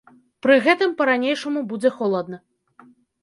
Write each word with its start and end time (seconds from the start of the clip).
Пры 0.43 0.55
гэтым 0.67 0.95
па-ранейшаму 1.01 1.63
будзе 1.73 1.89
холадна. 1.97 2.37